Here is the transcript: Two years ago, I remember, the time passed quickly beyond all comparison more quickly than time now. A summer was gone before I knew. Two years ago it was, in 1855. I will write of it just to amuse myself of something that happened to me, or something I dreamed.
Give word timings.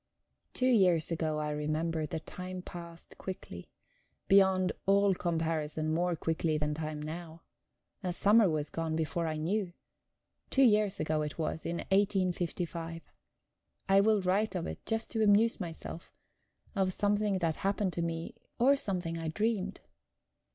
Two 0.53 0.65
years 0.65 1.11
ago, 1.11 1.37
I 1.37 1.51
remember, 1.51 2.07
the 2.07 2.19
time 2.21 2.63
passed 2.63 3.19
quickly 3.19 3.69
beyond 4.27 4.71
all 4.87 5.13
comparison 5.13 5.93
more 5.93 6.15
quickly 6.15 6.57
than 6.57 6.73
time 6.73 6.99
now. 6.99 7.43
A 8.01 8.11
summer 8.11 8.49
was 8.49 8.71
gone 8.71 8.95
before 8.95 9.27
I 9.27 9.37
knew. 9.37 9.73
Two 10.49 10.63
years 10.63 10.99
ago 10.99 11.21
it 11.21 11.37
was, 11.37 11.67
in 11.67 11.85
1855. 11.91 13.11
I 13.87 14.01
will 14.01 14.23
write 14.23 14.55
of 14.55 14.65
it 14.65 14.83
just 14.87 15.11
to 15.11 15.21
amuse 15.23 15.59
myself 15.59 16.11
of 16.75 16.91
something 16.93 17.37
that 17.37 17.57
happened 17.57 17.93
to 17.93 18.01
me, 18.01 18.33
or 18.57 18.75
something 18.75 19.19
I 19.19 19.27
dreamed. 19.27 19.81